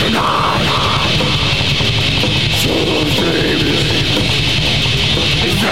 [0.00, 0.64] Tonight,
[2.56, 2.72] so
[3.20, 3.76] baby,
[5.44, 5.62] it's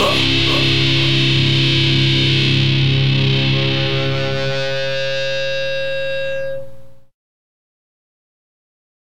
[0.00, 0.14] あ
[0.74, 0.77] っ。